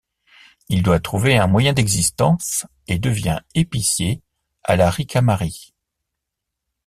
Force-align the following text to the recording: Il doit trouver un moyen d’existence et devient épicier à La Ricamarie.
Il 0.67 0.81
doit 0.81 0.99
trouver 0.99 1.37
un 1.37 1.45
moyen 1.45 1.73
d’existence 1.73 2.65
et 2.87 2.97
devient 2.97 3.39
épicier 3.53 4.23
à 4.63 4.75
La 4.75 4.89
Ricamarie. 4.89 5.75